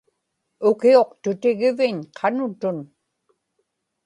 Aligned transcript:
ukiuqtutigiviñ 0.69 1.95
qanutun 2.17 2.77